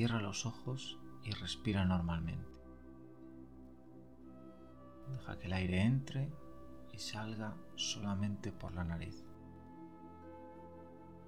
Cierra 0.00 0.22
los 0.22 0.46
ojos 0.46 0.98
y 1.22 1.30
respira 1.32 1.84
normalmente. 1.84 2.50
Deja 5.10 5.38
que 5.38 5.46
el 5.46 5.52
aire 5.52 5.82
entre 5.82 6.32
y 6.90 6.98
salga 6.98 7.54
solamente 7.74 8.50
por 8.50 8.72
la 8.72 8.82
nariz. 8.82 9.26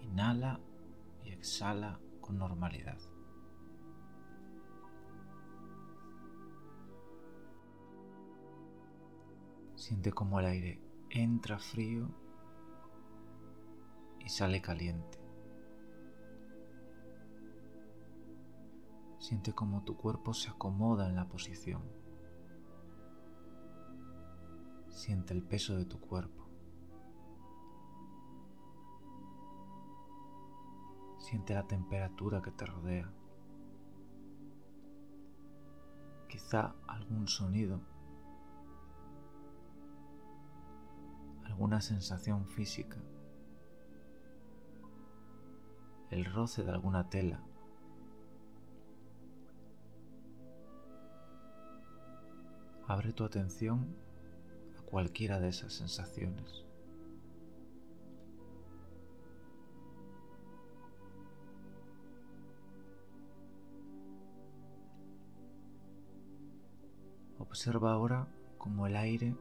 Inhala 0.00 0.60
y 1.22 1.32
exhala 1.32 2.00
con 2.22 2.38
normalidad. 2.38 2.96
Siente 9.74 10.10
como 10.10 10.40
el 10.40 10.46
aire 10.46 10.80
entra 11.10 11.58
frío 11.58 12.08
y 14.20 14.30
sale 14.30 14.62
caliente. 14.62 15.23
Siente 19.34 19.52
como 19.52 19.82
tu 19.82 19.96
cuerpo 19.96 20.32
se 20.32 20.48
acomoda 20.48 21.08
en 21.08 21.16
la 21.16 21.26
posición. 21.26 21.82
Siente 24.90 25.34
el 25.34 25.42
peso 25.42 25.74
de 25.74 25.84
tu 25.86 25.98
cuerpo. 25.98 26.48
Siente 31.18 31.52
la 31.52 31.66
temperatura 31.66 32.40
que 32.42 32.52
te 32.52 32.64
rodea. 32.64 33.12
Quizá 36.28 36.76
algún 36.86 37.26
sonido 37.26 37.80
alguna 41.44 41.80
sensación 41.80 42.46
física, 42.46 43.02
el 46.10 46.24
roce 46.24 46.62
de 46.62 46.70
alguna 46.70 47.10
tela. 47.10 47.42
Abre 52.94 53.12
tu 53.12 53.24
atención 53.24 53.92
a 54.78 54.82
cualquiera 54.82 55.40
de 55.40 55.48
esas 55.48 55.72
sensaciones. 55.72 56.64
Observa 67.40 67.90
ahora 67.94 68.28
cómo 68.58 68.86
el 68.86 68.94
aire 68.94 69.36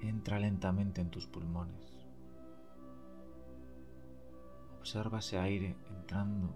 entra 0.00 0.38
lentamente 0.38 1.02
en 1.02 1.10
tus 1.10 1.26
pulmones. 1.26 1.92
Observa 4.78 5.18
ese 5.18 5.38
aire 5.38 5.76
entrando 5.90 6.48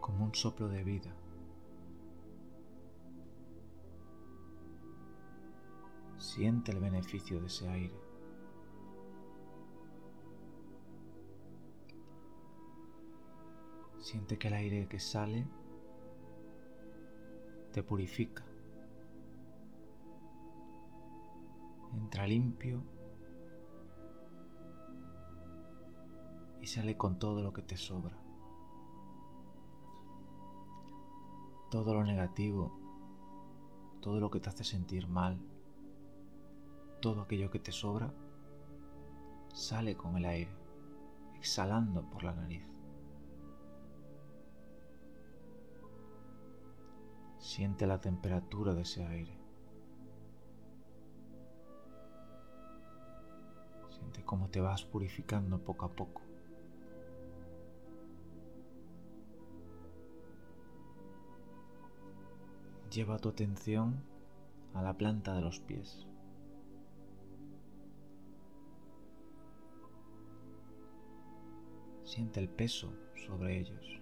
como 0.00 0.24
un 0.24 0.34
soplo 0.34 0.66
de 0.66 0.82
vida. 0.82 1.14
Siente 6.24 6.72
el 6.72 6.80
beneficio 6.80 7.38
de 7.38 7.48
ese 7.48 7.68
aire. 7.68 8.00
Siente 14.00 14.38
que 14.38 14.48
el 14.48 14.54
aire 14.54 14.88
que 14.88 14.98
sale 14.98 15.46
te 17.72 17.82
purifica. 17.82 18.42
entra 21.92 22.26
limpio 22.26 22.82
y 26.60 26.66
sale 26.66 26.96
con 26.96 27.18
todo 27.18 27.42
lo 27.42 27.52
que 27.52 27.62
te 27.62 27.76
sobra. 27.76 28.18
Todo 31.70 31.92
lo 31.92 32.02
negativo, 32.02 32.72
todo 34.00 34.18
lo 34.18 34.30
que 34.30 34.40
te 34.40 34.48
hace 34.48 34.64
sentir 34.64 35.06
mal, 35.06 35.53
todo 37.04 37.20
aquello 37.20 37.50
que 37.50 37.58
te 37.58 37.70
sobra, 37.70 38.10
sale 39.52 39.94
con 39.94 40.16
el 40.16 40.24
aire, 40.24 40.50
exhalando 41.36 42.08
por 42.08 42.24
la 42.24 42.32
nariz. 42.32 42.66
Siente 47.38 47.86
la 47.86 48.00
temperatura 48.00 48.72
de 48.72 48.80
ese 48.80 49.04
aire. 49.04 49.38
cómo 54.24 54.48
te 54.48 54.62
vas 54.62 54.82
purificando 54.86 55.58
poco 55.58 55.84
a 55.84 55.90
poco. 55.90 56.22
Lleva 62.90 63.18
tu 63.18 63.28
atención 63.28 64.02
a 64.72 64.80
la 64.80 64.96
planta 64.96 65.34
de 65.34 65.42
los 65.42 65.60
pies. 65.60 66.06
Siente 72.14 72.38
el 72.38 72.48
peso 72.48 72.94
sobre 73.26 73.58
ellos. 73.58 74.00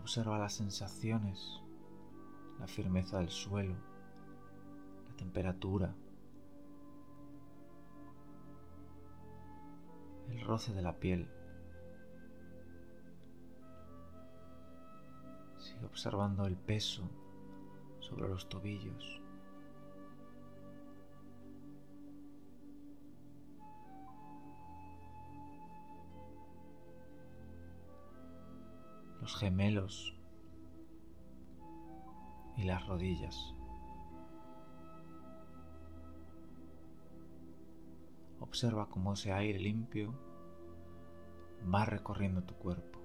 Observa 0.00 0.38
las 0.38 0.52
sensaciones, 0.52 1.60
la 2.60 2.68
firmeza 2.68 3.18
del 3.18 3.30
suelo, 3.30 3.74
la 5.08 5.16
temperatura, 5.16 5.92
el 10.28 10.40
roce 10.42 10.72
de 10.72 10.82
la 10.82 11.00
piel. 11.00 11.28
Sigue 15.56 15.84
observando 15.84 16.46
el 16.46 16.56
peso 16.56 17.10
sobre 17.98 18.28
los 18.28 18.48
tobillos. 18.48 19.20
Los 29.28 29.36
gemelos 29.36 30.14
y 32.56 32.62
las 32.64 32.86
rodillas. 32.86 33.36
Observa 38.40 38.88
cómo 38.88 39.12
ese 39.12 39.30
aire 39.34 39.58
limpio 39.58 40.14
va 41.62 41.84
recorriendo 41.84 42.42
tu 42.42 42.54
cuerpo. 42.54 43.00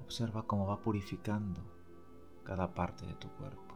Observa 0.00 0.46
cómo 0.46 0.68
va 0.68 0.80
purificando 0.80 1.60
cada 2.44 2.72
parte 2.72 3.04
de 3.04 3.14
tu 3.14 3.28
cuerpo. 3.30 3.74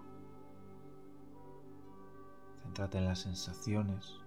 Céntrate 2.62 2.98
en 2.98 3.06
las 3.06 3.19
sensaciones. 3.19 4.20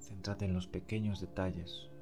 Céntrate 0.00 0.46
en 0.46 0.54
los 0.54 0.66
pequeños 0.66 1.20
detalles. 1.20 1.93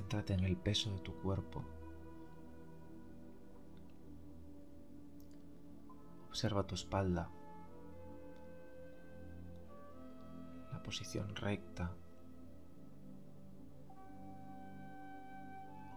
Céntrate 0.00 0.32
en 0.32 0.44
el 0.44 0.56
peso 0.56 0.90
de 0.90 0.98
tu 1.00 1.12
cuerpo. 1.20 1.62
Observa 6.28 6.66
tu 6.66 6.74
espalda, 6.74 7.30
la 10.72 10.82
posición 10.82 11.36
recta. 11.36 11.94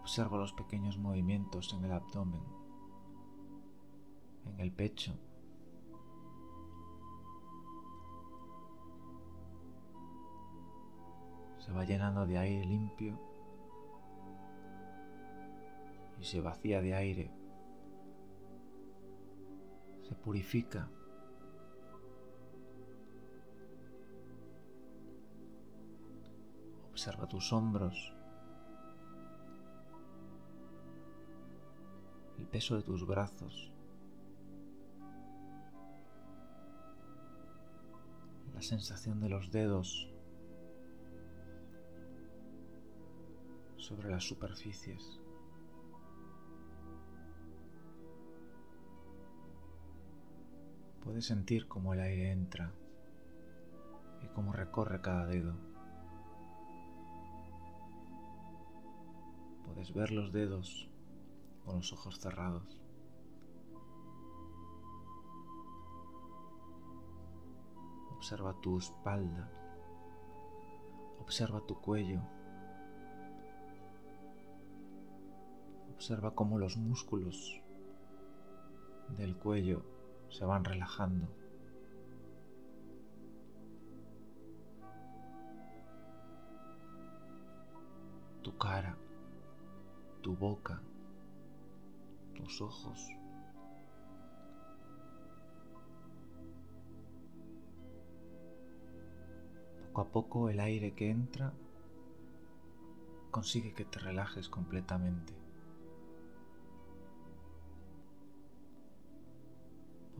Observa 0.02 0.36
los 0.36 0.52
pequeños 0.52 0.98
movimientos 0.98 1.72
en 1.72 1.86
el 1.86 1.92
abdomen, 1.92 2.44
en 4.44 4.60
el 4.60 4.70
pecho. 4.70 5.18
Se 11.58 11.72
va 11.72 11.84
llenando 11.84 12.26
de 12.26 12.36
aire 12.36 12.66
limpio 12.66 13.33
se 16.24 16.40
vacía 16.40 16.80
de 16.80 16.94
aire 16.94 17.44
se 20.04 20.14
purifica. 20.14 20.88
Observa 26.90 27.26
tus 27.26 27.52
hombros, 27.52 28.14
el 32.38 32.46
peso 32.46 32.76
de 32.76 32.82
tus 32.82 33.06
brazos, 33.06 33.72
la 38.54 38.62
sensación 38.62 39.20
de 39.20 39.28
los 39.28 39.50
dedos 39.50 40.08
sobre 43.76 44.08
las 44.08 44.24
superficies. 44.24 45.23
Puedes 51.04 51.26
sentir 51.26 51.68
cómo 51.68 51.92
el 51.92 52.00
aire 52.00 52.32
entra 52.32 52.72
y 54.22 54.28
cómo 54.28 54.54
recorre 54.54 55.02
cada 55.02 55.26
dedo. 55.26 55.54
Puedes 59.66 59.92
ver 59.92 60.12
los 60.12 60.32
dedos 60.32 60.88
con 61.66 61.76
los 61.76 61.92
ojos 61.92 62.18
cerrados. 62.18 62.80
Observa 68.16 68.58
tu 68.62 68.78
espalda. 68.78 69.50
Observa 71.20 71.60
tu 71.66 71.78
cuello. 71.82 72.22
Observa 75.92 76.34
cómo 76.34 76.58
los 76.58 76.78
músculos 76.78 77.60
del 79.18 79.36
cuello 79.36 79.93
se 80.34 80.44
van 80.44 80.64
relajando. 80.64 81.28
Tu 88.42 88.56
cara, 88.58 88.96
tu 90.22 90.34
boca, 90.34 90.82
tus 92.34 92.60
ojos. 92.60 93.08
Poco 99.86 100.00
a 100.00 100.08
poco 100.10 100.50
el 100.50 100.58
aire 100.58 100.94
que 100.94 101.10
entra 101.10 101.52
consigue 103.30 103.72
que 103.72 103.84
te 103.84 104.00
relajes 104.00 104.48
completamente. 104.48 105.43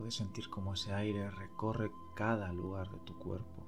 Puedes 0.04 0.16
sentir 0.16 0.50
cómo 0.50 0.74
ese 0.74 0.92
aire 0.92 1.30
recorre 1.30 1.90
cada 2.14 2.52
lugar 2.52 2.90
de 2.90 2.98
tu 3.06 3.18
cuerpo. 3.18 3.64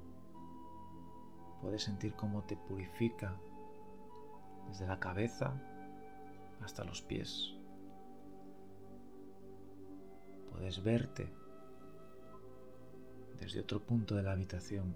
Puedes 1.62 1.82
sentir 1.82 2.12
cómo 2.14 2.44
te 2.44 2.58
purifica 2.58 3.34
desde 4.68 4.86
la 4.86 5.00
cabeza 5.00 5.58
hasta 6.60 6.84
los 6.84 7.00
pies. 7.00 7.54
Puedes 10.50 10.84
verte 10.84 11.32
desde 13.40 13.60
otro 13.60 13.80
punto 13.80 14.14
de 14.14 14.22
la 14.22 14.32
habitación 14.32 14.94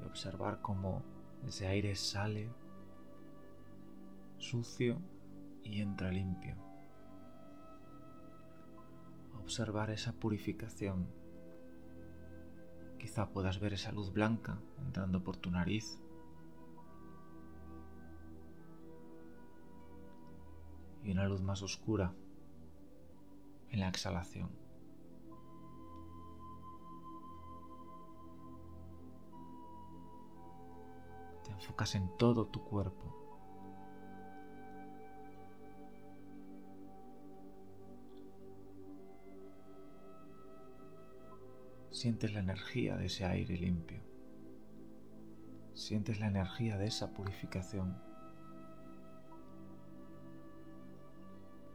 y 0.00 0.04
observar 0.04 0.62
cómo 0.62 1.02
ese 1.46 1.66
aire 1.66 1.94
sale 1.94 2.50
sucio 4.38 4.98
y 5.62 5.82
entra 5.82 6.10
limpio. 6.10 6.69
Observar 9.50 9.90
esa 9.90 10.12
purificación. 10.12 11.08
Quizá 13.00 13.30
puedas 13.30 13.58
ver 13.58 13.72
esa 13.72 13.90
luz 13.90 14.12
blanca 14.12 14.60
entrando 14.78 15.24
por 15.24 15.36
tu 15.36 15.50
nariz. 15.50 16.00
Y 21.02 21.10
una 21.10 21.26
luz 21.26 21.42
más 21.42 21.62
oscura 21.62 22.14
en 23.70 23.80
la 23.80 23.88
exhalación. 23.88 24.50
Te 31.42 31.50
enfocas 31.50 31.96
en 31.96 32.16
todo 32.18 32.46
tu 32.46 32.62
cuerpo. 32.62 33.29
Sientes 42.00 42.32
la 42.32 42.40
energía 42.40 42.96
de 42.96 43.04
ese 43.04 43.26
aire 43.26 43.58
limpio. 43.58 44.00
Sientes 45.74 46.18
la 46.18 46.28
energía 46.28 46.78
de 46.78 46.86
esa 46.86 47.12
purificación. 47.12 47.94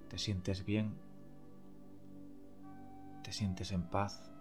Te 0.09 0.17
sientes 0.17 0.65
bien. 0.65 0.95
Te 3.21 3.31
sientes 3.31 3.71
en 3.71 3.83
paz. 3.83 4.31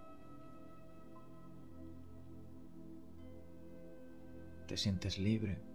Te 4.67 4.79
sientes 4.79 5.19
libre. 5.19 5.74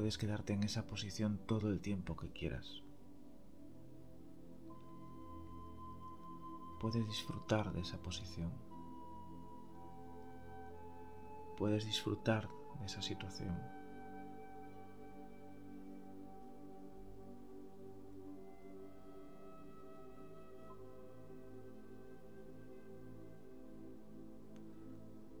Puedes 0.00 0.16
quedarte 0.16 0.54
en 0.54 0.62
esa 0.62 0.86
posición 0.86 1.36
todo 1.46 1.68
el 1.68 1.82
tiempo 1.82 2.16
que 2.16 2.32
quieras. 2.32 2.82
Puedes 6.80 7.06
disfrutar 7.06 7.70
de 7.74 7.82
esa 7.82 7.98
posición. 7.98 8.50
Puedes 11.58 11.84
disfrutar 11.84 12.48
de 12.78 12.86
esa 12.86 13.02
situación. 13.02 13.54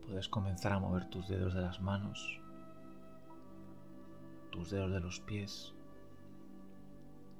Puedes 0.06 0.28
comenzar 0.28 0.72
a 0.72 0.80
mover 0.80 1.08
tus 1.08 1.28
dedos 1.28 1.54
de 1.54 1.62
las 1.62 1.80
manos 1.80 2.42
tus 4.50 4.70
dedos 4.70 4.92
de 4.92 5.00
los 5.00 5.20
pies, 5.20 5.74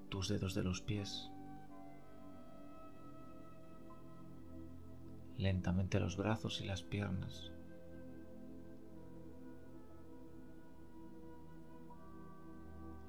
tus 0.09 0.29
dedos 0.29 0.55
de 0.55 0.63
los 0.63 0.81
pies, 0.81 1.31
lentamente 5.37 5.99
los 6.01 6.17
brazos 6.17 6.61
y 6.61 6.67
las 6.67 6.83
piernas. 6.83 7.51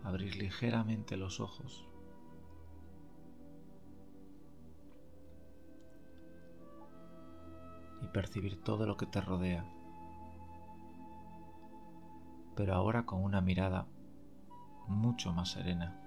Abrir 0.04 0.36
ligeramente 0.36 1.16
los 1.16 1.40
ojos. 1.40 1.88
Y 8.02 8.08
percibir 8.08 8.64
todo 8.64 8.88
lo 8.88 8.98
que 8.98 9.06
te 9.06 9.22
rodea 9.22 9.81
pero 12.62 12.76
ahora 12.76 13.08
con 13.08 13.24
una 13.24 13.42
mirada 13.42 13.88
mucho 14.88 15.34
más 15.34 15.50
serena. 15.50 16.01